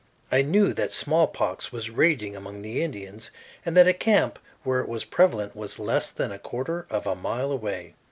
I 0.31 0.41
knew 0.41 0.73
that 0.73 0.91
smallpox 0.91 1.71
was 1.71 1.91
raging 1.91 2.35
among 2.35 2.63
the 2.63 2.81
Indians, 2.81 3.29
and 3.63 3.77
that 3.77 3.87
a 3.87 3.93
camp 3.93 4.39
where 4.63 4.81
it 4.81 4.89
was 4.89 5.05
prevalent 5.05 5.55
was 5.55 5.77
less 5.77 6.09
than 6.09 6.31
a 6.31 6.39
quarter 6.39 6.87
of 6.89 7.05
a 7.05 7.13
mile 7.13 7.51
away. 7.51 7.93